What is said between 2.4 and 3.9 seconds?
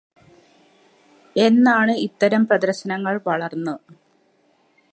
പ്രദര്ശനങ്ങള് വളര്ന്ന്